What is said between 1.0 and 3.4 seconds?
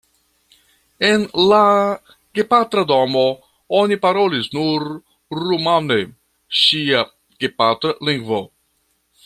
En la gepatra domo